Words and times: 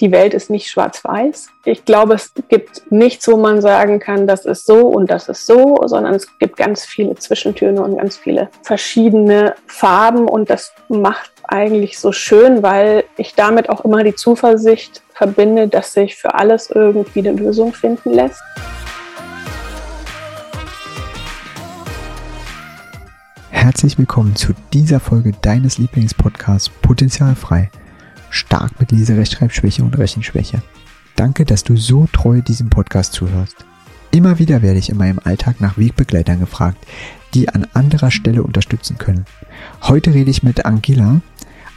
die 0.00 0.10
Welt 0.10 0.34
ist 0.34 0.50
nicht 0.50 0.66
schwarz-weiß. 0.66 1.50
Ich 1.64 1.84
glaube, 1.84 2.14
es 2.14 2.32
gibt 2.48 2.90
nichts, 2.90 3.28
wo 3.28 3.36
man 3.36 3.60
sagen 3.60 4.00
kann, 4.00 4.26
das 4.26 4.44
ist 4.44 4.66
so 4.66 4.88
und 4.88 5.08
das 5.08 5.28
ist 5.28 5.46
so, 5.46 5.76
sondern 5.86 6.14
es 6.14 6.36
gibt 6.40 6.56
ganz 6.56 6.84
viele 6.84 7.14
Zwischentöne 7.14 7.80
und 7.80 7.98
ganz 7.98 8.16
viele 8.16 8.50
verschiedene 8.62 9.54
Farben 9.68 10.26
und 10.26 10.50
das 10.50 10.72
macht 10.88 11.30
eigentlich 11.44 11.96
so 12.00 12.10
schön, 12.10 12.64
weil 12.64 13.04
ich 13.16 13.36
damit 13.36 13.68
auch 13.68 13.84
immer 13.84 14.02
die 14.02 14.16
Zuversicht 14.16 15.02
verbinde, 15.12 15.68
dass 15.68 15.92
sich 15.92 16.16
für 16.16 16.34
alles 16.34 16.70
irgendwie 16.70 17.20
eine 17.20 17.32
Lösung 17.32 17.72
finden 17.72 18.10
lässt. 18.10 18.42
Herzlich 23.50 23.96
willkommen 23.96 24.34
zu 24.34 24.54
dieser 24.72 24.98
Folge 24.98 25.32
deines 25.40 25.78
Lieblingspodcasts 25.78 26.68
Potenzial 26.82 27.36
frei 27.36 27.70
stark 28.34 28.80
mit 28.80 28.92
Leserechtschreibschwäche 28.92 29.82
und 29.82 29.96
Rechenschwäche. 29.96 30.62
Danke, 31.16 31.44
dass 31.44 31.62
du 31.62 31.76
so 31.76 32.08
treu 32.12 32.40
diesem 32.40 32.70
Podcast 32.70 33.12
zuhörst. 33.12 33.64
Immer 34.10 34.38
wieder 34.38 34.62
werde 34.62 34.78
ich 34.78 34.90
in 34.90 34.96
meinem 34.96 35.20
Alltag 35.22 35.60
nach 35.60 35.78
Wegbegleitern 35.78 36.40
gefragt, 36.40 36.78
die 37.34 37.48
an 37.48 37.66
anderer 37.74 38.10
Stelle 38.10 38.42
unterstützen 38.42 38.98
können. 38.98 39.26
Heute 39.82 40.14
rede 40.14 40.30
ich 40.30 40.42
mit 40.42 40.64
Angela, 40.64 41.20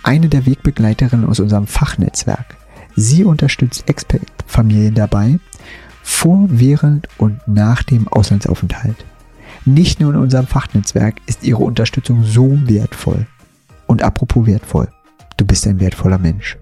eine 0.03 0.29
der 0.29 0.45
Wegbegleiterinnen 0.45 1.27
aus 1.27 1.39
unserem 1.39 1.67
Fachnetzwerk. 1.67 2.57
Sie 2.95 3.23
unterstützt 3.23 3.87
Expat-Familien 3.87 4.95
dabei, 4.95 5.39
vor, 6.01 6.45
während 6.49 7.09
und 7.17 7.45
nach 7.47 7.83
dem 7.83 8.07
Auslandsaufenthalt. 8.07 9.05
Nicht 9.65 9.99
nur 9.99 10.13
in 10.13 10.19
unserem 10.19 10.47
Fachnetzwerk 10.47 11.15
ist 11.25 11.43
ihre 11.43 11.63
Unterstützung 11.63 12.23
so 12.23 12.57
wertvoll. 12.67 13.27
Und 13.85 14.01
apropos 14.01 14.45
wertvoll. 14.45 14.87
Du 15.37 15.45
bist 15.45 15.67
ein 15.67 15.79
wertvoller 15.79 16.17
Mensch. 16.17 16.57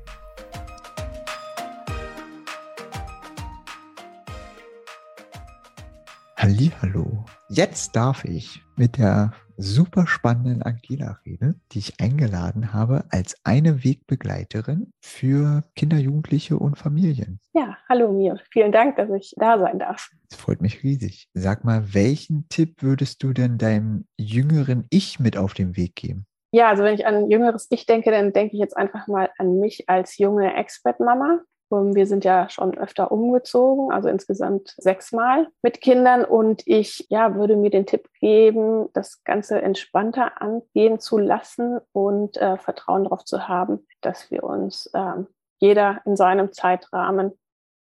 Hallo. 6.81 7.25
Jetzt 7.49 7.95
darf 7.95 8.25
ich 8.25 8.61
mit 8.75 8.97
der 8.97 9.33
super 9.57 10.05
spannenden 10.05 10.61
Angela 10.61 11.19
reden, 11.25 11.61
die 11.71 11.79
ich 11.79 11.99
eingeladen 11.99 12.73
habe 12.73 13.05
als 13.09 13.35
eine 13.43 13.83
Wegbegleiterin 13.83 14.91
für 15.01 15.63
Kinder, 15.75 15.97
Jugendliche 15.97 16.57
und 16.57 16.77
Familien. 16.77 17.39
Ja, 17.53 17.77
hallo 17.89 18.11
mir. 18.11 18.39
Vielen 18.51 18.71
Dank, 18.71 18.97
dass 18.97 19.09
ich 19.09 19.33
da 19.37 19.57
sein 19.57 19.79
darf. 19.79 20.11
Das 20.29 20.39
freut 20.39 20.61
mich 20.61 20.83
riesig. 20.83 21.27
Sag 21.33 21.63
mal, 21.63 21.93
welchen 21.93 22.47
Tipp 22.49 22.83
würdest 22.83 23.23
du 23.23 23.33
denn 23.33 23.57
deinem 23.57 24.05
jüngeren 24.17 24.85
Ich 24.89 25.19
mit 25.19 25.37
auf 25.37 25.53
den 25.53 25.75
Weg 25.77 25.95
geben? 25.95 26.27
Ja, 26.55 26.69
also 26.69 26.85
wenn 26.85 26.95
ich 26.95 27.05
an 27.05 27.29
jüngeres 27.29 27.67
Ich 27.69 27.85
denke, 27.85 28.11
dann 28.11 28.31
denke 28.31 28.53
ich 28.53 28.61
jetzt 28.61 28.77
einfach 28.77 29.07
mal 29.07 29.29
an 29.37 29.59
mich 29.59 29.89
als 29.89 30.17
junge 30.17 30.55
Expert-Mama. 30.55 31.41
Wir 31.69 32.07
sind 32.07 32.23
ja 32.23 32.47
schon 32.47 32.77
öfter 32.77 33.11
umgezogen, 33.11 33.91
also 33.91 34.07
insgesamt 34.07 34.73
sechsmal 34.77 35.49
mit 35.61 35.81
Kindern. 35.81 36.23
Und 36.23 36.65
ich 36.65 37.07
ja, 37.09 37.35
würde 37.35 37.57
mir 37.57 37.71
den 37.71 37.85
Tipp 37.85 38.07
geben, 38.21 38.87
das 38.93 39.21
Ganze 39.25 39.61
entspannter 39.61 40.41
angehen 40.41 40.97
zu 41.01 41.17
lassen 41.17 41.81
und 41.91 42.37
äh, 42.37 42.55
Vertrauen 42.55 43.03
darauf 43.03 43.25
zu 43.25 43.49
haben, 43.49 43.85
dass 43.99 44.31
wir 44.31 44.45
uns 44.45 44.85
äh, 44.93 45.25
jeder 45.59 46.03
in 46.05 46.15
seinem 46.15 46.53
Zeitrahmen 46.53 47.33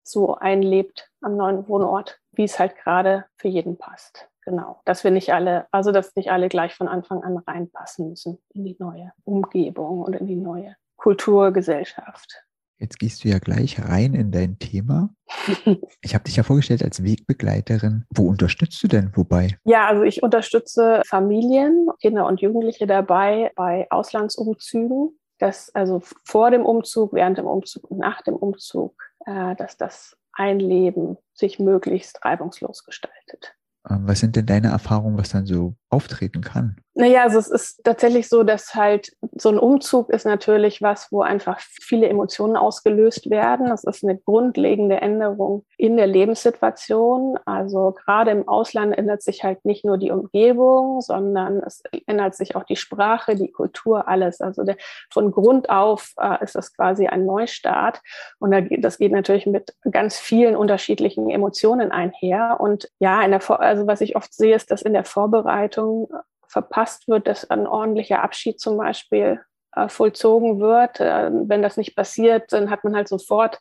so 0.03 0.35
einlebt 0.35 1.09
am 1.21 1.37
neuen 1.37 1.65
Wohnort, 1.69 2.19
wie 2.33 2.43
es 2.43 2.59
halt 2.59 2.75
gerade 2.75 3.23
für 3.37 3.47
jeden 3.47 3.77
passt. 3.77 4.27
Genau, 4.45 4.79
dass 4.85 5.03
wir 5.03 5.09
nicht 5.09 5.33
alle, 5.33 5.65
also 5.71 5.91
dass 5.91 6.15
nicht 6.15 6.31
alle 6.31 6.49
gleich 6.49 6.75
von 6.75 6.87
Anfang 6.87 7.23
an 7.23 7.37
reinpassen 7.37 8.09
müssen 8.09 8.37
in 8.53 8.63
die 8.63 8.77
neue 8.79 9.11
Umgebung 9.23 10.01
und 10.01 10.15
in 10.15 10.27
die 10.27 10.35
neue 10.35 10.75
Kulturgesellschaft. 10.97 12.45
Jetzt 12.77 12.99
gehst 12.99 13.23
du 13.23 13.29
ja 13.29 13.39
gleich 13.39 13.79
rein 13.79 14.13
in 14.13 14.31
dein 14.31 14.59
Thema. 14.59 15.09
Ich 16.01 16.13
habe 16.13 16.25
dich 16.25 16.35
ja 16.35 16.43
vorgestellt 16.43 16.83
als 16.83 17.03
Wegbegleiterin. 17.03 18.05
Wo 18.13 18.29
unterstützt 18.29 18.83
du 18.83 18.87
denn 18.87 19.11
wobei? 19.15 19.57
Ja, 19.63 19.87
also 19.87 20.03
ich 20.03 20.21
unterstütze 20.21 21.01
Familien, 21.07 21.89
Kinder 21.99 22.27
und 22.27 22.41
Jugendliche 22.41 22.85
dabei 22.85 23.51
bei 23.55 23.87
Auslandsumzügen. 23.89 25.17
Dass 25.39 25.73
also 25.73 26.01
vor 26.23 26.51
dem 26.51 26.63
Umzug, 26.63 27.13
während 27.13 27.39
dem 27.39 27.47
Umzug 27.47 27.89
und 27.89 27.97
nach 27.97 28.21
dem 28.21 28.35
Umzug, 28.35 28.95
äh, 29.25 29.55
dass 29.55 29.77
das 29.77 30.15
Einleben 30.31 31.17
sich 31.33 31.59
möglichst 31.59 32.23
reibungslos 32.23 32.83
gestaltet. 32.85 33.55
Ähm, 33.89 34.07
was 34.07 34.19
sind 34.19 34.35
denn 34.35 34.45
deine 34.45 34.69
Erfahrungen, 34.69 35.17
was 35.17 35.29
dann 35.29 35.45
so 35.45 35.75
auftreten 35.89 36.41
kann? 36.41 36.77
Naja, 36.93 37.23
also 37.23 37.37
es 37.39 37.49
ist 37.49 37.83
tatsächlich 37.83 38.29
so, 38.29 38.43
dass 38.43 38.73
halt 38.75 39.11
so 39.37 39.49
ein 39.49 39.59
Umzug 39.59 40.09
ist 40.09 40.25
natürlich 40.25 40.81
was, 40.81 41.11
wo 41.11 41.21
einfach 41.21 41.59
viele 41.59 42.07
Emotionen 42.07 42.55
ausgelöst 42.55 43.29
werden. 43.29 43.67
Das 43.67 43.83
ist 43.83 44.03
eine 44.03 44.17
grundlegende 44.17 45.01
Änderung 45.01 45.65
in 45.77 45.97
der 45.97 46.07
Lebenssituation. 46.07 47.37
Also 47.45 47.93
gerade 48.05 48.31
im 48.31 48.47
Ausland 48.47 48.97
ändert 48.97 49.21
sich 49.21 49.43
halt 49.43 49.65
nicht 49.65 49.83
nur 49.83 49.97
die 49.97 50.11
Umgebung, 50.11 51.01
sondern 51.01 51.61
es 51.65 51.83
ändert 52.07 52.35
sich 52.35 52.55
auch 52.55 52.63
die 52.63 52.77
Sprache, 52.77 53.35
die 53.35 53.51
Kultur, 53.51 54.07
alles. 54.07 54.39
Also 54.39 54.63
der, 54.63 54.77
von 55.11 55.31
Grund 55.31 55.69
auf 55.69 56.13
äh, 56.17 56.41
ist 56.41 56.55
das 56.55 56.73
quasi 56.73 57.07
ein 57.07 57.25
Neustart. 57.25 58.01
Und 58.39 58.51
da, 58.51 58.61
das 58.61 58.97
geht 58.97 59.11
natürlich 59.11 59.47
mit 59.47 59.75
ganz 59.91 60.17
vielen 60.17 60.55
unterschiedlichen 60.55 61.29
Emotionen 61.29 61.91
einher. 61.91 62.57
Und 62.61 62.89
ja, 62.99 63.21
in 63.21 63.31
der, 63.31 63.41
also 63.59 63.85
was 63.85 63.99
ich 63.99 64.15
oft 64.15 64.33
sehe, 64.33 64.55
ist, 64.55 64.71
dass 64.71 64.81
in 64.81 64.93
der 64.93 65.03
Vorbereitung 65.03 66.09
verpasst 66.55 67.09
wird, 67.09 67.27
dass 67.27 67.49
ein 67.49 67.67
ordentlicher 67.67 68.23
Abschied 68.23 68.61
zum 68.61 68.77
Beispiel 68.77 69.41
äh, 69.75 69.89
vollzogen 69.89 70.61
wird. 70.61 71.01
Äh, 71.01 71.29
wenn 71.33 71.61
das 71.61 71.75
nicht 71.75 71.97
passiert, 71.97 72.53
dann 72.53 72.69
hat 72.69 72.85
man 72.85 72.95
halt 72.95 73.09
sofort, 73.09 73.59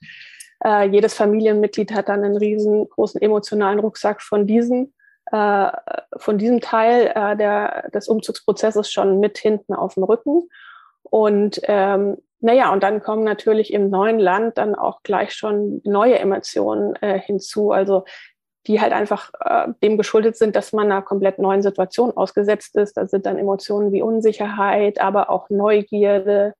äh, 0.65 0.87
jedes 0.87 1.15
Familienmitglied 1.15 1.93
hat 1.93 2.09
dann 2.09 2.23
einen 2.23 2.37
riesengroßen 2.37 3.21
emotionalen 3.21 3.81
Rucksack 3.81 4.23
von 4.23 4.47
diesem, 4.47 4.93
äh, 5.33 5.73
von 6.19 6.39
diesem 6.39 6.61
Teil 6.61 7.11
äh, 7.17 7.37
der, 7.37 7.91
des 7.91 8.07
Umzugsprozesses 8.07 8.93
schon 8.93 9.19
mit 9.19 9.39
hinten 9.39 9.75
auf 9.75 9.95
dem 9.95 10.05
Rücken. 10.05 10.49
Und 11.03 11.61
ähm, 11.65 12.19
naja, 12.39 12.73
und 12.73 12.85
dann 12.85 13.03
kommen 13.03 13.25
natürlich 13.25 13.73
im 13.73 13.91
neuen 13.91 14.21
Land 14.21 14.57
dann 14.57 14.77
auch 14.77 15.03
gleich 15.03 15.33
schon 15.33 15.81
neue 15.85 16.21
Emotionen 16.21 16.95
äh, 17.01 17.19
hinzu. 17.19 17.73
Also 17.73 18.05
die 18.67 18.81
halt 18.81 18.93
einfach 18.93 19.31
äh, 19.41 19.69
dem 19.83 19.99
geschuldet 19.99 20.37
sind, 20.37 20.57
dass 20.57 20.73
man 20.73 20.87
einer 20.91 21.03
komplett 21.03 21.39
neuen 21.39 21.63
Situation 21.63 22.17
ausgesetzt 22.17 22.77
ist. 22.77 22.97
Da 22.97 23.07
sind 23.07 23.27
dann 23.27 23.39
Emotionen 23.39 23.93
wie 23.93 24.03
Unsicherheit, 24.03 25.01
aber 25.01 25.31
auch 25.31 25.51
Neugierde. 25.51 26.55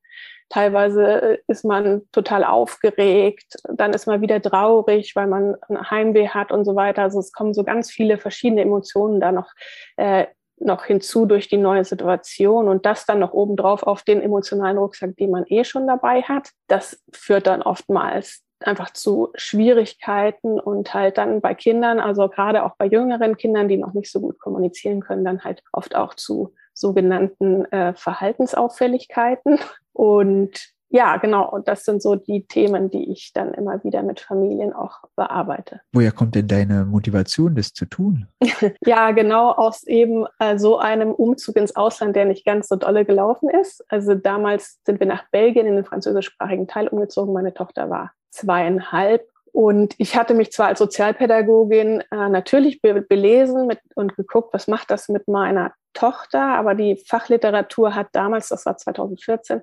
Teilweise 0.49 1.21
äh, 1.21 1.37
ist 1.47 1.65
man 1.65 2.03
total 2.11 2.43
aufgeregt, 2.43 3.55
dann 3.67 3.93
ist 3.93 4.05
man 4.05 4.21
wieder 4.21 4.41
traurig, 4.41 5.15
weil 5.15 5.27
man 5.27 5.55
ein 5.67 5.89
Heimweh 5.89 6.29
hat 6.29 6.51
und 6.51 6.65
so 6.65 6.75
weiter. 6.75 7.01
Also 7.01 7.19
es 7.19 7.31
kommen 7.31 7.53
so 7.53 7.63
ganz 7.63 7.89
viele 7.89 8.17
verschiedene 8.17 8.61
Emotionen 8.61 9.19
da 9.19 9.31
noch, 9.31 9.51
äh, 9.97 10.27
noch 10.57 10.85
hinzu 10.85 11.25
durch 11.25 11.49
die 11.49 11.57
neue 11.57 11.83
Situation 11.83 12.69
und 12.69 12.85
das 12.85 13.05
dann 13.07 13.19
noch 13.19 13.33
obendrauf 13.33 13.83
auf 13.83 14.03
den 14.03 14.21
emotionalen 14.21 14.77
Rucksack, 14.77 15.17
den 15.17 15.31
man 15.31 15.45
eh 15.47 15.63
schon 15.63 15.87
dabei 15.87 16.21
hat. 16.21 16.51
Das 16.67 17.03
führt 17.11 17.47
dann 17.47 17.63
oftmals 17.63 18.44
einfach 18.67 18.91
zu 18.91 19.29
Schwierigkeiten 19.35 20.59
und 20.59 20.93
halt 20.93 21.17
dann 21.17 21.41
bei 21.41 21.53
Kindern, 21.53 21.99
also 21.99 22.27
gerade 22.29 22.63
auch 22.63 22.75
bei 22.77 22.85
jüngeren 22.85 23.37
Kindern, 23.37 23.67
die 23.67 23.77
noch 23.77 23.93
nicht 23.93 24.11
so 24.11 24.19
gut 24.19 24.39
kommunizieren 24.39 25.01
können, 25.01 25.25
dann 25.25 25.43
halt 25.43 25.63
oft 25.71 25.95
auch 25.95 26.13
zu 26.13 26.53
sogenannten 26.73 27.65
äh, 27.71 27.93
Verhaltensauffälligkeiten. 27.95 29.59
Und 29.93 30.74
ja, 30.89 31.17
genau. 31.17 31.49
Und 31.49 31.67
das 31.67 31.83
sind 31.83 32.01
so 32.01 32.15
die 32.15 32.45
Themen, 32.47 32.89
die 32.89 33.11
ich 33.11 33.33
dann 33.33 33.53
immer 33.53 33.83
wieder 33.83 34.03
mit 34.03 34.19
Familien 34.19 34.73
auch 34.73 34.99
bearbeite. 35.15 35.81
Woher 35.91 36.11
kommt 36.11 36.35
denn 36.35 36.47
deine 36.47 36.85
Motivation, 36.85 37.55
das 37.55 37.73
zu 37.73 37.85
tun? 37.85 38.27
ja, 38.85 39.11
genau 39.11 39.51
aus 39.51 39.83
eben 39.83 40.25
äh, 40.39 40.57
so 40.57 40.77
einem 40.77 41.11
Umzug 41.11 41.55
ins 41.55 41.75
Ausland, 41.75 42.15
der 42.15 42.25
nicht 42.25 42.45
ganz 42.45 42.67
so 42.67 42.75
dolle 42.75 43.05
gelaufen 43.05 43.49
ist. 43.49 43.83
Also 43.89 44.15
damals 44.15 44.79
sind 44.85 44.99
wir 44.99 45.07
nach 45.07 45.23
Belgien 45.31 45.65
in 45.65 45.75
den 45.75 45.85
französischsprachigen 45.85 46.67
Teil 46.67 46.87
umgezogen. 46.87 47.33
Meine 47.33 47.53
Tochter 47.53 47.89
war 47.89 48.11
zweieinhalb. 48.29 49.27
Und 49.51 49.95
ich 49.97 50.17
hatte 50.17 50.33
mich 50.33 50.51
zwar 50.51 50.67
als 50.67 50.79
Sozialpädagogin 50.79 52.01
äh, 52.11 52.29
natürlich 52.29 52.81
be 52.81 53.01
belesen 53.01 53.67
mit, 53.67 53.79
und 53.95 54.15
geguckt, 54.17 54.53
was 54.53 54.67
macht 54.67 54.91
das 54.91 55.07
mit 55.07 55.27
meiner 55.29 55.73
Tochter, 55.93 56.41
aber 56.41 56.75
die 56.75 56.97
Fachliteratur 56.97 57.95
hat 57.95 58.07
damals, 58.11 58.49
das 58.49 58.65
war 58.65 58.75
2014, 58.75 59.61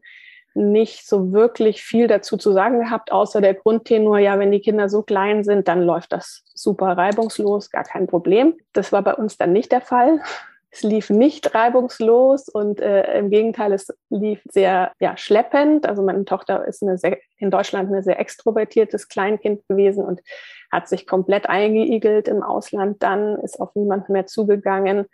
nicht 0.55 1.07
so 1.07 1.33
wirklich 1.33 1.83
viel 1.83 2.07
dazu 2.07 2.37
zu 2.37 2.53
sagen 2.53 2.81
gehabt, 2.81 3.13
außer 3.13 3.41
der 3.41 3.55
Grundtenor, 3.55 4.19
ja, 4.19 4.39
wenn 4.39 4.53
die 4.53 4.61
Kinder 4.61 4.89
so 4.89 5.03
klein 5.03 5.45
sind, 5.45 5.69
dann 5.69 5.83
läuft 5.83 6.13
das 6.13 6.43
super 6.55 6.97
reibungslos, 6.97 7.71
gar 7.71 7.85
kein 7.85 8.07
Problem. 8.07 8.55
Das 8.73 8.93
war 8.93 9.03
bei 9.03 9.15
uns 9.15 9.39
dann 9.39 9.53
nicht 9.53 9.73
der 9.73 9.81
Fall. 9.81 10.21
Es 10.71 10.83
lief 10.83 11.11
nicht 11.11 11.55
reibungslos 11.55 12.49
und 12.49 12.81
äh, 12.81 13.19
im 13.19 13.29
Gegenteil, 13.29 13.75
es 13.75 13.95
lief 14.09 14.41
sehr 14.51 14.93
ja, 15.01 15.19
schleppend. 15.19 15.87
Also 15.87 16.03
meine 16.03 16.25
Tochter 16.25 16.67
ist 16.67 16.83
eine 16.83 16.97
sehr, 16.97 17.19
in 17.37 17.51
Deutschland 17.51 17.93
ein 17.93 18.03
sehr 18.03 18.19
extrovertiertes 18.19 19.09
Kleinkind 19.09 19.69
gewesen 19.69 20.03
und 20.03 20.23
hat 20.71 20.89
sich 20.89 21.07
komplett 21.07 21.47
eingeigelt 21.47 22.27
im 22.27 22.43
Ausland 22.43 23.03
dann, 23.03 23.39
ist 23.41 23.61
auf 23.61 23.75
niemanden 23.75 24.15
mehr 24.15 24.25
zugegangen. 24.25 25.07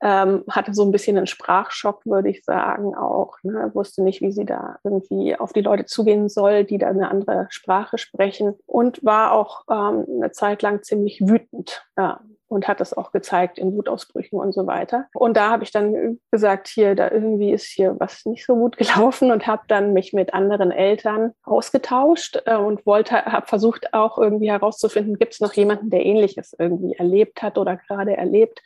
Ähm, 0.00 0.44
hatte 0.50 0.74
so 0.74 0.84
ein 0.84 0.92
bisschen 0.92 1.16
einen 1.16 1.26
Sprachschock, 1.26 2.04
würde 2.06 2.28
ich 2.28 2.44
sagen, 2.44 2.94
auch. 2.94 3.36
Ne? 3.42 3.70
Wusste 3.74 4.02
nicht, 4.02 4.20
wie 4.20 4.32
sie 4.32 4.44
da 4.44 4.78
irgendwie 4.84 5.36
auf 5.36 5.52
die 5.52 5.62
Leute 5.62 5.84
zugehen 5.86 6.28
soll, 6.28 6.64
die 6.64 6.78
da 6.78 6.88
eine 6.88 7.10
andere 7.10 7.46
Sprache 7.50 7.98
sprechen 7.98 8.54
und 8.66 9.04
war 9.04 9.32
auch 9.32 9.64
ähm, 9.70 10.06
eine 10.08 10.32
Zeit 10.32 10.62
lang 10.62 10.82
ziemlich 10.82 11.20
wütend. 11.20 11.84
Ja, 11.96 12.20
und 12.48 12.66
hat 12.66 12.80
das 12.80 12.94
auch 12.94 13.12
gezeigt 13.12 13.58
in 13.58 13.72
Wutausbrüchen 13.72 14.38
und 14.38 14.52
so 14.52 14.66
weiter. 14.66 15.06
Und 15.14 15.36
da 15.36 15.50
habe 15.50 15.64
ich 15.64 15.70
dann 15.70 16.18
gesagt, 16.30 16.68
hier, 16.68 16.94
da 16.94 17.10
irgendwie 17.10 17.52
ist 17.52 17.66
hier 17.66 17.96
was 17.98 18.24
nicht 18.24 18.46
so 18.46 18.56
gut 18.56 18.76
gelaufen 18.78 19.30
und 19.30 19.46
habe 19.46 19.62
dann 19.68 19.92
mich 19.92 20.12
mit 20.12 20.34
anderen 20.34 20.70
Eltern 20.70 21.32
ausgetauscht 21.44 22.42
äh, 22.46 22.56
und 22.56 22.84
wollte, 22.86 23.24
habe 23.24 23.46
versucht 23.46 23.92
auch 23.92 24.18
irgendwie 24.18 24.50
herauszufinden, 24.50 25.18
gibt 25.18 25.34
es 25.34 25.40
noch 25.40 25.52
jemanden, 25.52 25.90
der 25.90 26.04
Ähnliches 26.04 26.54
irgendwie 26.58 26.94
erlebt 26.94 27.42
hat 27.42 27.58
oder 27.58 27.76
gerade 27.76 28.16
erlebt 28.16 28.62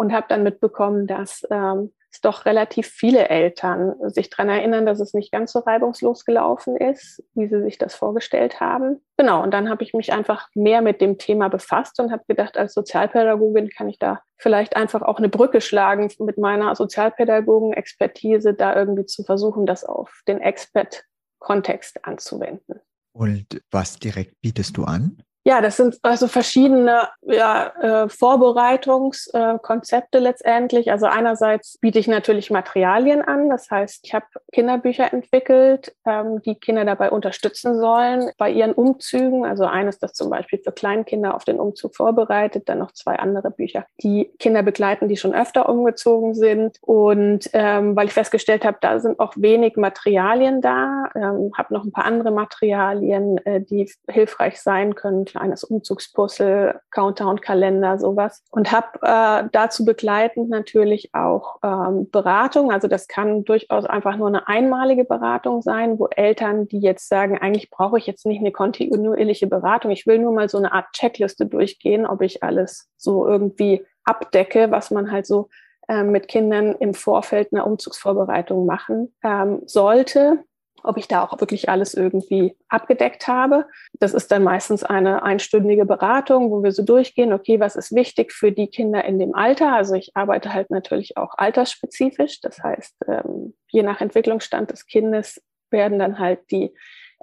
und 0.00 0.14
habe 0.14 0.24
dann 0.30 0.42
mitbekommen, 0.42 1.06
dass 1.06 1.46
ähm, 1.50 1.92
es 2.10 2.22
doch 2.22 2.46
relativ 2.46 2.86
viele 2.86 3.28
Eltern 3.28 3.94
sich 4.08 4.30
daran 4.30 4.48
erinnern, 4.48 4.86
dass 4.86 4.98
es 4.98 5.12
nicht 5.12 5.30
ganz 5.30 5.52
so 5.52 5.58
reibungslos 5.58 6.24
gelaufen 6.24 6.74
ist, 6.74 7.22
wie 7.34 7.48
sie 7.48 7.60
sich 7.60 7.76
das 7.76 7.94
vorgestellt 7.94 8.60
haben. 8.60 9.02
Genau, 9.18 9.42
und 9.42 9.50
dann 9.50 9.68
habe 9.68 9.82
ich 9.82 9.92
mich 9.92 10.10
einfach 10.10 10.48
mehr 10.54 10.80
mit 10.80 11.02
dem 11.02 11.18
Thema 11.18 11.48
befasst 11.48 12.00
und 12.00 12.12
habe 12.12 12.24
gedacht, 12.26 12.56
als 12.56 12.72
Sozialpädagogin 12.72 13.68
kann 13.68 13.90
ich 13.90 13.98
da 13.98 14.22
vielleicht 14.38 14.74
einfach 14.74 15.02
auch 15.02 15.18
eine 15.18 15.28
Brücke 15.28 15.60
schlagen 15.60 16.10
mit 16.18 16.38
meiner 16.38 16.74
Sozialpädagogen-Expertise, 16.74 18.54
da 18.54 18.74
irgendwie 18.74 19.04
zu 19.04 19.22
versuchen, 19.22 19.66
das 19.66 19.84
auf 19.84 20.22
den 20.26 20.40
Expert-Kontext 20.40 22.06
anzuwenden. 22.06 22.80
Und 23.12 23.60
was 23.70 23.98
direkt 23.98 24.40
bietest 24.40 24.78
du 24.78 24.84
an? 24.84 25.22
Ja, 25.42 25.62
das 25.62 25.78
sind 25.78 25.98
also 26.02 26.28
verschiedene 26.28 27.08
ja, 27.22 27.72
äh, 27.80 28.10
Vorbereitungskonzepte 28.10 30.18
äh, 30.18 30.20
letztendlich. 30.20 30.92
Also 30.92 31.06
einerseits 31.06 31.78
biete 31.78 31.98
ich 31.98 32.08
natürlich 32.08 32.50
Materialien 32.50 33.22
an. 33.22 33.48
Das 33.48 33.70
heißt, 33.70 34.00
ich 34.04 34.12
habe 34.12 34.26
Kinderbücher 34.52 35.10
entwickelt, 35.10 35.96
ähm, 36.06 36.42
die 36.42 36.56
Kinder 36.56 36.84
dabei 36.84 37.10
unterstützen 37.10 37.78
sollen 37.78 38.30
bei 38.36 38.50
ihren 38.50 38.74
Umzügen. 38.74 39.46
Also 39.46 39.64
eines, 39.64 39.98
das 39.98 40.12
zum 40.12 40.28
Beispiel 40.28 40.60
für 40.62 40.72
Kleinkinder 40.72 41.34
auf 41.34 41.44
den 41.44 41.58
Umzug 41.58 41.96
vorbereitet. 41.96 42.68
Dann 42.68 42.78
noch 42.78 42.92
zwei 42.92 43.16
andere 43.16 43.50
Bücher, 43.50 43.86
die 44.02 44.30
Kinder 44.38 44.62
begleiten, 44.62 45.08
die 45.08 45.16
schon 45.16 45.34
öfter 45.34 45.70
umgezogen 45.70 46.34
sind. 46.34 46.76
Und 46.82 47.48
ähm, 47.54 47.96
weil 47.96 48.08
ich 48.08 48.12
festgestellt 48.12 48.66
habe, 48.66 48.76
da 48.82 49.00
sind 49.00 49.18
auch 49.18 49.32
wenig 49.36 49.76
Materialien 49.76 50.60
da, 50.60 51.08
ähm, 51.14 51.50
habe 51.56 51.72
noch 51.72 51.84
ein 51.84 51.92
paar 51.92 52.04
andere 52.04 52.30
Materialien, 52.30 53.38
äh, 53.46 53.62
die 53.62 53.90
hilfreich 54.06 54.60
sein 54.60 54.94
können 54.94 55.29
kleines 55.30 55.64
Umzugspuzzle, 55.64 56.80
Countdown-Kalender, 56.90 57.98
sowas. 57.98 58.42
Und 58.50 58.72
habe 58.72 58.86
äh, 59.02 59.48
dazu 59.52 59.84
begleitend 59.84 60.50
natürlich 60.50 61.14
auch 61.14 61.58
ähm, 61.62 62.10
Beratung. 62.10 62.72
Also 62.72 62.88
das 62.88 63.08
kann 63.08 63.44
durchaus 63.44 63.84
einfach 63.84 64.16
nur 64.16 64.28
eine 64.28 64.48
einmalige 64.48 65.04
Beratung 65.04 65.62
sein, 65.62 65.98
wo 65.98 66.08
Eltern, 66.08 66.66
die 66.68 66.80
jetzt 66.80 67.08
sagen, 67.08 67.38
eigentlich 67.38 67.70
brauche 67.70 67.98
ich 67.98 68.06
jetzt 68.06 68.26
nicht 68.26 68.40
eine 68.40 68.52
kontinuierliche 68.52 69.46
Beratung, 69.46 69.90
ich 69.90 70.06
will 70.06 70.18
nur 70.18 70.32
mal 70.32 70.48
so 70.48 70.58
eine 70.58 70.72
Art 70.72 70.86
Checkliste 70.92 71.46
durchgehen, 71.46 72.06
ob 72.06 72.22
ich 72.22 72.42
alles 72.42 72.90
so 72.96 73.26
irgendwie 73.26 73.84
abdecke, 74.04 74.70
was 74.70 74.90
man 74.90 75.10
halt 75.10 75.26
so 75.26 75.48
äh, 75.88 76.02
mit 76.02 76.28
Kindern 76.28 76.74
im 76.78 76.94
Vorfeld 76.94 77.52
einer 77.52 77.66
Umzugsvorbereitung 77.66 78.66
machen 78.66 79.14
ähm, 79.22 79.62
sollte 79.66 80.44
ob 80.84 80.96
ich 80.96 81.08
da 81.08 81.24
auch 81.24 81.40
wirklich 81.40 81.68
alles 81.68 81.94
irgendwie 81.94 82.56
abgedeckt 82.68 83.28
habe. 83.28 83.66
Das 83.94 84.14
ist 84.14 84.30
dann 84.30 84.42
meistens 84.42 84.84
eine 84.84 85.22
einstündige 85.22 85.86
Beratung, 85.86 86.50
wo 86.50 86.62
wir 86.62 86.72
so 86.72 86.82
durchgehen, 86.82 87.32
okay, 87.32 87.60
was 87.60 87.76
ist 87.76 87.94
wichtig 87.94 88.32
für 88.32 88.52
die 88.52 88.68
Kinder 88.68 89.04
in 89.04 89.18
dem 89.18 89.34
Alter? 89.34 89.72
Also 89.72 89.94
ich 89.94 90.16
arbeite 90.16 90.52
halt 90.52 90.70
natürlich 90.70 91.16
auch 91.16 91.34
altersspezifisch. 91.36 92.40
Das 92.40 92.62
heißt, 92.62 92.96
ähm, 93.08 93.54
je 93.68 93.82
nach 93.82 94.00
Entwicklungsstand 94.00 94.70
des 94.70 94.86
Kindes 94.86 95.42
werden 95.70 95.98
dann 95.98 96.18
halt 96.18 96.40
die 96.50 96.74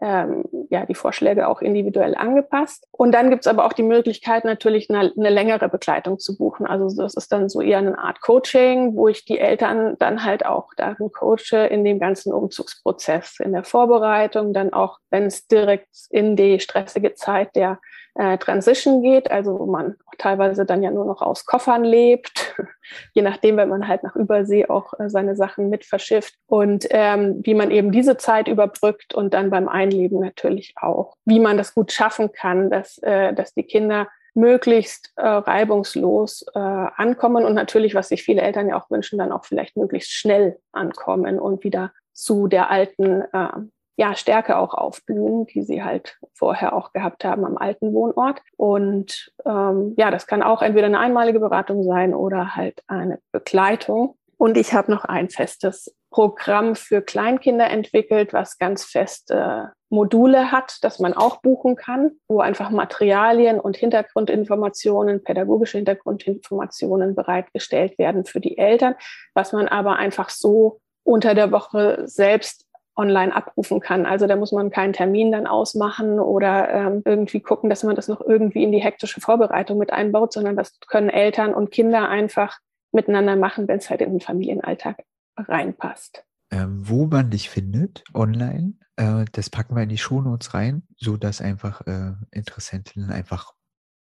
ähm, 0.02 0.44
ja, 0.70 0.86
die 0.86 0.96
Vorschläge 0.96 1.48
auch 1.48 1.62
individuell 1.62 2.16
angepasst. 2.16 2.88
Und 2.92 3.14
dann 3.14 3.30
gibt 3.30 3.42
es 3.42 3.48
aber 3.48 3.66
auch 3.66 3.74
die 3.74 3.84
Möglichkeit, 3.84 4.46
natürlich 4.46 4.90
eine, 4.90 5.12
eine, 5.18 5.30
längere 5.30 5.70
Begleitung 5.70 6.20
zu 6.20 6.38
buchen. 6.38 6.68
Also 6.68 6.96
das 7.02 7.16
ist 7.16 7.32
dann 7.32 7.50
so 7.50 7.62
eher 7.62 7.80
eine 7.80 7.98
Art 7.98 8.22
Coaching, 8.22 8.96
wo 8.96 9.08
ich 9.08 9.26
die 9.26 9.40
Eltern 9.40 9.96
dann 9.98 10.24
halt 10.24 10.46
auch 10.46 10.74
darin 10.78 11.12
coache 11.12 11.68
in 11.70 11.84
dem 11.84 12.00
ganzen 12.00 12.32
Umzugsprozess, 12.32 13.40
in 13.40 13.54
der 13.54 13.64
Vorbereitung, 13.64 14.54
dann 14.54 14.72
auch, 14.72 15.00
wenn 15.10 15.26
es 15.26 15.48
direkt 15.48 15.90
in 16.12 16.36
die 16.36 16.60
stressige 16.60 17.16
Zeit 17.16 17.56
der 17.56 17.80
äh, 18.18 18.38
Transition 18.38 19.02
geht, 19.04 19.30
also 19.30 19.60
wo 19.60 19.66
man 19.66 19.96
auch 20.08 20.16
teilweise 20.18 20.66
dann 20.66 20.81
ja 20.81 20.92
nur 20.92 21.06
noch 21.06 21.22
aus 21.22 21.46
Koffern 21.46 21.84
lebt, 21.84 22.56
je 23.14 23.22
nachdem, 23.22 23.58
wenn 23.58 23.69
man 23.69 23.88
halt 23.88 24.04
nach 24.04 24.16
Übersee 24.16 24.68
auch 24.68 24.94
äh, 25.00 25.10
seine 25.10 25.36
Sachen 25.36 25.69
mit 25.69 25.86
verschifft. 25.86 26.36
Und 26.48 26.88
ähm, 26.90 27.42
wie 27.44 27.54
man 27.54 27.72
eben 27.72 27.92
diese 27.92 28.18
Zeit 28.18 28.48
überbrückt 28.48 29.14
und 29.14 29.34
dann 29.34 29.50
beim 29.50 29.68
Einleben 29.68 30.19
natürlich 30.19 30.74
auch, 30.81 31.16
wie 31.25 31.40
man 31.40 31.58
das 31.58 31.74
gut 31.74 31.92
schaffen 31.92 32.31
kann, 32.31 32.69
dass, 32.69 32.98
äh, 33.00 33.34
dass 33.34 33.54
die 33.54 33.64
Kinder 33.64 34.08
möglichst 34.34 35.14
äh, 35.16 35.28
reibungslos 35.28 36.46
äh, 36.54 36.60
ankommen. 36.60 37.46
Und 37.46 37.56
natürlich, 37.56 37.96
was 37.96 38.10
sich 38.10 38.24
viele 38.24 38.42
Eltern 38.42 38.69
ja 38.69 38.80
auch 38.80 38.90
wünschen, 38.90 39.18
dann 39.18 39.31
auch 39.31 39.46
vielleicht 39.46 39.78
möglichst 39.78 40.12
schnell 40.12 40.60
ankommen 40.72 41.40
und 41.40 41.64
wieder 41.64 41.92
zu 42.14 42.48
der 42.48 42.72
alten 42.72 43.22
äh, 43.34 43.50
ja, 43.98 44.16
Stärke 44.16 44.58
auch 44.58 44.76
aufblühen, 44.76 45.48
die 45.48 45.64
sie 45.64 45.84
halt 45.84 46.20
vorher 46.34 46.74
auch 46.74 46.94
gehabt 46.94 47.26
haben 47.26 47.44
am 47.44 47.58
alten 47.58 47.94
Wohnort. 47.94 48.42
Und 48.56 49.34
ähm, 49.44 49.96
ja, 49.98 50.12
das 50.12 50.28
kann 50.28 50.44
auch 50.44 50.62
entweder 50.62 50.86
eine 50.86 51.00
einmalige 51.00 51.40
Beratung 51.40 51.84
sein 51.84 52.14
oder 52.14 52.56
halt 52.56 52.84
eine 52.88 53.20
Begleitung. 53.32 54.16
Und 54.38 54.56
ich 54.56 54.74
habe 54.74 54.92
noch 54.92 55.04
ein 55.04 55.30
festes 55.30 55.96
Programm 56.12 56.76
für 56.76 57.02
Kleinkinder 57.02 57.70
entwickelt, 57.72 58.34
was 58.34 58.60
ganz 58.60 58.86
feste 58.86 59.74
Module 59.90 60.52
hat, 60.52 60.78
das 60.82 61.00
man 61.00 61.14
auch 61.14 61.42
buchen 61.42 61.76
kann, 61.76 62.12
wo 62.28 62.40
einfach 62.40 62.70
Materialien 62.70 63.60
und 63.60 63.78
Hintergrundinformationen, 63.78 65.24
pädagogische 65.24 65.78
Hintergrundinformationen 65.78 67.16
bereitgestellt 67.16 67.98
werden 67.98 68.26
für 68.26 68.40
die 68.40 68.60
Eltern, 68.60 68.96
was 69.34 69.54
man 69.54 69.68
aber 69.68 69.96
einfach 69.96 70.30
so 70.30 70.80
unter 71.04 71.34
der 71.34 71.52
Woche 71.52 72.04
selbst 72.06 72.67
online 72.98 73.36
abrufen 73.36 73.80
kann. 73.80 74.06
Also 74.06 74.28
da 74.28 74.36
muss 74.36 74.52
man 74.52 74.72
keinen 74.72 74.94
Termin 74.94 75.32
dann 75.32 75.48
ausmachen 75.48 76.20
oder 76.20 76.70
ähm, 76.74 77.02
irgendwie 77.06 77.40
gucken, 77.40 77.70
dass 77.70 77.84
man 77.84 77.96
das 77.96 78.08
noch 78.08 78.22
irgendwie 78.22 78.64
in 78.64 78.72
die 78.72 78.82
hektische 78.82 79.22
Vorbereitung 79.22 79.78
mit 79.78 79.94
einbaut, 79.94 80.34
sondern 80.34 80.56
das 80.56 80.80
können 80.88 81.10
Eltern 81.10 81.54
und 81.54 81.72
Kinder 81.72 82.10
einfach 82.10 82.60
miteinander 82.92 83.36
machen, 83.36 83.68
wenn 83.68 83.78
es 83.78 83.90
halt 83.90 84.02
in 84.02 84.12
den 84.12 84.22
Familienalltag 84.22 85.04
reinpasst. 85.38 86.24
Ähm, 86.50 86.88
wo 86.88 87.06
man 87.06 87.30
dich 87.30 87.50
findet 87.50 88.04
online, 88.14 88.74
äh, 88.96 89.26
das 89.32 89.50
packen 89.50 89.76
wir 89.76 89.84
in 89.84 89.90
die 89.90 89.98
Shownotes 89.98 90.54
rein, 90.54 90.84
so 90.98 91.18
dass 91.18 91.42
einfach 91.42 91.86
äh, 91.86 92.14
Interessentinnen 92.32 93.12
einfach 93.12 93.54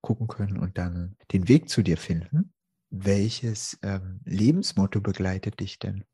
gucken 0.01 0.27
können 0.27 0.59
und 0.59 0.79
dann 0.79 1.17
den 1.33 1.49
Weg 1.49 1.69
zu 1.69 1.83
dir 1.83 1.99
finden. 1.99 2.55
Welches 2.91 3.79
ähm, 3.83 4.21
Lebensmotto 4.25 5.01
begleitet 5.01 5.61
dich 5.61 5.79
denn? 5.79 6.05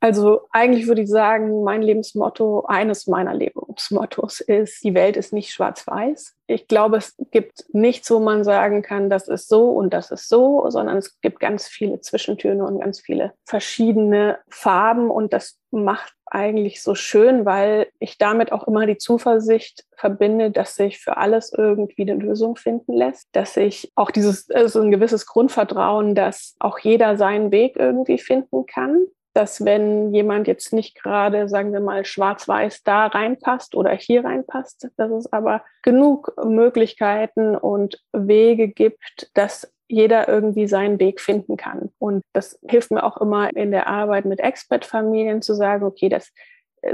Also 0.00 0.42
eigentlich 0.50 0.86
würde 0.86 1.02
ich 1.02 1.08
sagen, 1.08 1.64
mein 1.64 1.80
Lebensmotto, 1.80 2.66
eines 2.66 3.06
meiner 3.06 3.34
Lebensmottos 3.34 4.40
ist, 4.40 4.84
die 4.84 4.94
Welt 4.94 5.16
ist 5.16 5.32
nicht 5.32 5.50
schwarz-weiß. 5.50 6.36
Ich 6.48 6.68
glaube, 6.68 6.98
es 6.98 7.16
gibt 7.30 7.64
nichts, 7.72 8.10
wo 8.10 8.20
man 8.20 8.44
sagen 8.44 8.82
kann, 8.82 9.08
das 9.08 9.26
ist 9.26 9.48
so 9.48 9.70
und 9.70 9.94
das 9.94 10.10
ist 10.10 10.28
so, 10.28 10.68
sondern 10.68 10.98
es 10.98 11.18
gibt 11.20 11.40
ganz 11.40 11.66
viele 11.66 12.00
Zwischentöne 12.00 12.64
und 12.64 12.80
ganz 12.80 13.00
viele 13.00 13.32
verschiedene 13.46 14.38
Farben. 14.48 15.10
Und 15.10 15.32
das 15.32 15.58
macht 15.70 16.12
eigentlich 16.26 16.82
so 16.82 16.94
schön, 16.94 17.46
weil 17.46 17.86
ich 17.98 18.18
damit 18.18 18.52
auch 18.52 18.68
immer 18.68 18.84
die 18.84 18.98
Zuversicht 18.98 19.86
verbinde, 19.96 20.50
dass 20.50 20.76
sich 20.76 20.98
für 20.98 21.16
alles 21.16 21.52
irgendwie 21.52 22.02
eine 22.02 22.20
Lösung 22.20 22.56
finden 22.56 22.92
lässt, 22.92 23.28
dass 23.32 23.54
sich 23.54 23.92
auch 23.94 24.10
dieses 24.10 24.50
also 24.50 24.82
ein 24.82 24.90
gewisses 24.90 25.26
Grundvertrauen, 25.26 26.14
dass 26.14 26.54
auch 26.58 26.78
jeder 26.78 27.16
seinen 27.16 27.50
Weg 27.50 27.76
irgendwie 27.76 28.18
finden 28.18 28.66
kann 28.66 29.06
dass 29.36 29.64
wenn 29.66 30.14
jemand 30.14 30.48
jetzt 30.48 30.72
nicht 30.72 31.00
gerade, 31.00 31.48
sagen 31.48 31.72
wir 31.72 31.80
mal, 31.80 32.06
schwarz-weiß 32.06 32.82
da 32.84 33.06
reinpasst 33.06 33.74
oder 33.74 33.90
hier 33.90 34.24
reinpasst, 34.24 34.88
dass 34.96 35.10
es 35.12 35.30
aber 35.30 35.62
genug 35.82 36.32
Möglichkeiten 36.42 37.54
und 37.54 38.02
Wege 38.12 38.68
gibt, 38.68 39.30
dass 39.34 39.70
jeder 39.88 40.26
irgendwie 40.26 40.66
seinen 40.66 40.98
Weg 40.98 41.20
finden 41.20 41.58
kann. 41.58 41.90
Und 41.98 42.22
das 42.32 42.58
hilft 42.66 42.90
mir 42.90 43.04
auch 43.04 43.18
immer 43.18 43.54
in 43.54 43.70
der 43.70 43.86
Arbeit 43.86 44.24
mit 44.24 44.40
Expert-Familien 44.40 45.42
zu 45.42 45.54
sagen, 45.54 45.84
okay, 45.84 46.08
das 46.08 46.32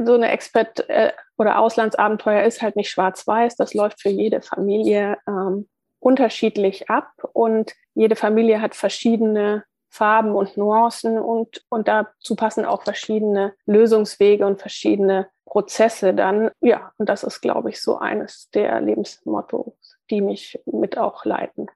so 0.04 0.14
eine 0.14 0.30
Expert- 0.30 0.88
äh, 0.88 1.12
oder 1.38 1.58
Auslandsabenteuer 1.58 2.42
ist 2.42 2.60
halt 2.60 2.76
nicht 2.76 2.90
schwarz-weiß, 2.90 3.56
das 3.56 3.72
läuft 3.72 4.00
für 4.00 4.08
jede 4.08 4.42
Familie 4.42 5.18
ähm, 5.28 5.68
unterschiedlich 6.00 6.90
ab 6.90 7.12
und 7.32 7.72
jede 7.94 8.16
Familie 8.16 8.60
hat 8.60 8.74
verschiedene 8.74 9.64
Farben 9.92 10.34
und 10.34 10.56
Nuancen 10.56 11.18
und, 11.18 11.64
und 11.68 11.86
dazu 11.86 12.34
passen 12.34 12.64
auch 12.64 12.82
verschiedene 12.82 13.52
Lösungswege 13.66 14.46
und 14.46 14.58
verschiedene 14.58 15.28
Prozesse 15.44 16.14
dann. 16.14 16.50
Ja, 16.62 16.92
und 16.96 17.10
das 17.10 17.22
ist, 17.22 17.42
glaube 17.42 17.68
ich, 17.68 17.82
so 17.82 17.98
eines 17.98 18.48
der 18.54 18.80
Lebensmottos, 18.80 19.98
die 20.08 20.22
mich 20.22 20.58
mit 20.64 20.96
auch 20.96 21.26
leiten, 21.26 21.66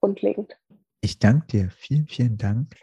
grundlegend. 0.00 0.56
Ich 1.02 1.18
danke 1.18 1.46
dir. 1.48 1.70
Vielen, 1.70 2.06
vielen 2.06 2.38
Dank. 2.38 2.74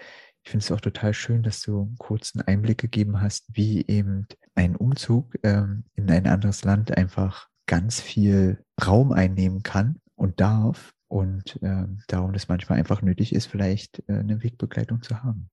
Ich 0.43 0.51
finde 0.51 0.63
es 0.63 0.71
auch 0.71 0.81
total 0.81 1.15
schön, 1.15 1.41
dass 1.41 1.63
du 1.63 1.81
einen 1.81 1.97
kurzen 1.97 2.41
Einblick 2.41 2.77
gegeben 2.77 3.19
hast, 3.19 3.45
wie 3.51 3.87
eben 3.87 4.27
ein 4.53 4.75
Umzug 4.75 5.33
ähm, 5.41 5.85
in 5.95 6.11
ein 6.11 6.27
anderes 6.27 6.63
Land 6.63 6.95
einfach 6.95 7.47
ganz 7.65 7.99
viel 7.99 8.63
Raum 8.85 9.11
einnehmen 9.11 9.63
kann 9.63 9.99
und 10.15 10.39
darf 10.39 10.93
und 11.13 11.61
äh, 11.61 11.85
darum 12.07 12.33
das 12.33 12.49
manchmal 12.49 12.79
einfach 12.79 13.03
nötig 13.03 13.35
ist, 13.35 13.45
vielleicht 13.45 14.01
äh, 14.09 14.13
eine 14.13 14.41
Wegbegleitung 14.41 15.03
zu 15.03 15.21
haben. 15.21 15.51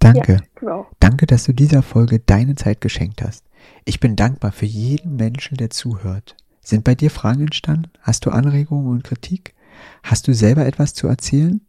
Danke. 0.00 0.32
Ja, 0.32 0.40
genau. 0.56 0.88
Danke, 0.98 1.26
dass 1.26 1.44
du 1.44 1.52
dieser 1.52 1.82
Folge 1.82 2.18
deine 2.18 2.56
Zeit 2.56 2.80
geschenkt 2.80 3.22
hast. 3.22 3.44
Ich 3.84 4.00
bin 4.00 4.16
dankbar 4.16 4.50
für 4.50 4.66
jeden 4.66 5.14
Menschen, 5.14 5.58
der 5.58 5.70
zuhört. 5.70 6.34
Sind 6.60 6.82
bei 6.82 6.96
dir 6.96 7.12
Fragen 7.12 7.42
entstanden? 7.42 7.92
Hast 8.00 8.26
du 8.26 8.30
Anregungen 8.30 8.88
und 8.88 9.04
Kritik? 9.04 9.54
Hast 10.02 10.26
du 10.26 10.34
selber 10.34 10.66
etwas 10.66 10.92
zu 10.92 11.06
erzählen? 11.06 11.60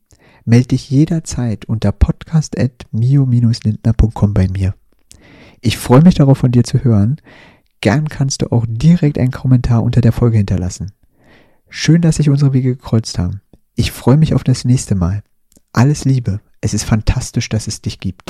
Meld 0.43 0.71
dich 0.71 0.89
jederzeit 0.89 1.65
unter 1.65 1.91
podcast.mio-lindner.com 1.91 4.33
bei 4.33 4.47
mir. 4.47 4.73
Ich 5.61 5.77
freue 5.77 6.01
mich 6.01 6.15
darauf, 6.15 6.39
von 6.39 6.51
dir 6.51 6.63
zu 6.63 6.83
hören. 6.83 7.17
Gern 7.81 8.09
kannst 8.09 8.41
du 8.41 8.51
auch 8.51 8.65
direkt 8.67 9.19
einen 9.19 9.29
Kommentar 9.29 9.83
unter 9.83 10.01
der 10.01 10.11
Folge 10.11 10.37
hinterlassen. 10.37 10.91
Schön, 11.69 12.01
dass 12.01 12.15
sich 12.15 12.29
unsere 12.29 12.53
Wege 12.53 12.75
gekreuzt 12.75 13.19
haben. 13.19 13.41
Ich 13.75 13.91
freue 13.91 14.17
mich 14.17 14.33
auf 14.33 14.43
das 14.43 14.65
nächste 14.65 14.95
Mal. 14.95 15.23
Alles 15.73 16.05
Liebe. 16.05 16.39
Es 16.61 16.73
ist 16.73 16.85
fantastisch, 16.85 17.49
dass 17.49 17.67
es 17.67 17.81
dich 17.81 17.99
gibt. 17.99 18.23